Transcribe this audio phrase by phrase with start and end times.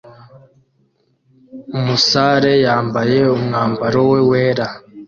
[1.77, 4.67] Umusare yambaye umwambaro we wera